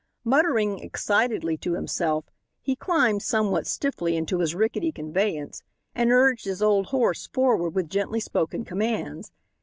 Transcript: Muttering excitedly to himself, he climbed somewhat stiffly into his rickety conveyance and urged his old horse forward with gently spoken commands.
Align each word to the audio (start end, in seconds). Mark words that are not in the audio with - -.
Muttering 0.23 0.79
excitedly 0.79 1.57
to 1.57 1.75
himself, 1.75 2.25
he 2.59 2.75
climbed 2.75 3.21
somewhat 3.21 3.67
stiffly 3.67 4.17
into 4.17 4.39
his 4.39 4.55
rickety 4.55 4.91
conveyance 4.91 5.61
and 5.93 6.11
urged 6.11 6.45
his 6.45 6.59
old 6.63 6.87
horse 6.87 7.27
forward 7.27 7.75
with 7.75 7.87
gently 7.87 8.19
spoken 8.19 8.65
commands. 8.65 9.31